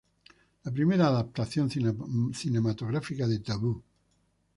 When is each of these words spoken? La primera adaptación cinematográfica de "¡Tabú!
La 0.63 0.71
primera 0.71 1.09
adaptación 1.09 1.69
cinematográfica 1.69 3.27
de 3.27 3.37
"¡Tabú! 3.37 3.83